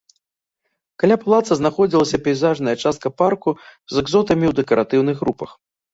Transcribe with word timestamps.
Каля 1.01 1.17
палаца 1.23 1.57
знаходзілася 1.59 2.21
пейзажная 2.27 2.75
частка 2.87 3.07
парку 3.23 3.49
з 3.67 3.95
экзотамі 4.03 4.45
ў 4.53 4.63
дэкаратыўных 4.63 5.15
групах. 5.25 5.51